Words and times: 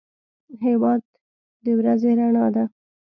هېواد 0.65 1.01
د 1.63 1.65
ورځې 1.79 2.11
رڼا 2.19 2.45
ده. 2.55 2.63